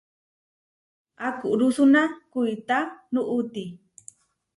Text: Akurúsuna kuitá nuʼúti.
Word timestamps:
Akurúsuna 1.27 2.01
kuitá 2.31 2.77
nuʼúti. 3.13 3.63